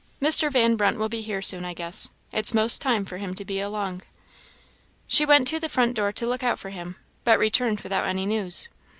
Mr. 0.19 0.49
Van 0.51 0.75
Brunt 0.75 0.97
will 0.97 1.09
be 1.09 1.21
here 1.21 1.43
soon, 1.43 1.63
I 1.63 1.75
guess; 1.75 2.09
it's 2.31 2.55
'most 2.55 2.81
time 2.81 3.05
for 3.05 3.17
him 3.17 3.35
to 3.35 3.45
be 3.45 3.59
along." 3.59 4.01
She 5.05 5.27
went 5.27 5.47
to 5.49 5.59
the 5.59 5.69
front 5.69 5.93
door 5.93 6.11
to 6.11 6.25
look 6.25 6.41
out 6.41 6.57
for 6.57 6.71
him, 6.71 6.95
but 7.23 7.37
returned 7.37 7.81
without 7.81 8.07
any 8.07 8.25
news. 8.25 8.67